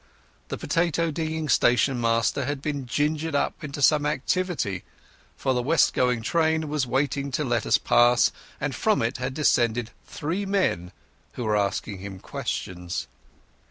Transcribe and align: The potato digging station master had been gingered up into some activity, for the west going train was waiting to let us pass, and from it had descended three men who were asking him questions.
The 0.47 0.57
potato 0.57 1.11
digging 1.11 1.47
station 1.47 2.01
master 2.01 2.45
had 2.45 2.59
been 2.59 2.87
gingered 2.87 3.35
up 3.35 3.63
into 3.63 3.83
some 3.83 4.03
activity, 4.07 4.83
for 5.37 5.53
the 5.53 5.61
west 5.61 5.93
going 5.93 6.23
train 6.23 6.67
was 6.69 6.87
waiting 6.87 7.29
to 7.33 7.43
let 7.43 7.67
us 7.67 7.77
pass, 7.77 8.31
and 8.59 8.73
from 8.73 9.03
it 9.03 9.17
had 9.17 9.35
descended 9.35 9.91
three 10.07 10.43
men 10.43 10.91
who 11.33 11.43
were 11.43 11.55
asking 11.55 11.99
him 11.99 12.17
questions. 12.17 13.05